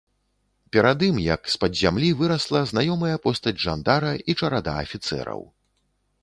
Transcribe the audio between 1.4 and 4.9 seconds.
з-пад зямлі, вырасла знаёмая постаць жандара і чарада